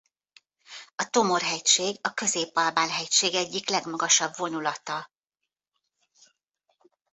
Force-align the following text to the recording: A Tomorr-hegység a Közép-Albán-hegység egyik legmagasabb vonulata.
A 0.95 1.09
Tomorr-hegység 1.09 1.97
a 2.01 2.13
Közép-Albán-hegység 2.13 3.33
egyik 3.33 3.69
legmagasabb 3.69 4.33
vonulata. 4.37 5.11